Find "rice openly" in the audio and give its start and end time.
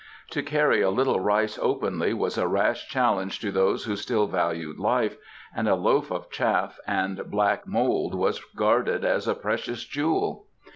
1.19-2.11